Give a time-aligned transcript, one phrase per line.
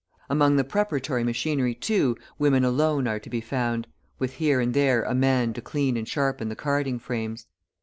[0.31, 3.85] Among the preparatory machinery, too, women alone are to be found,
[4.17, 7.45] with here and there a man to clean and sharpen the carding frames.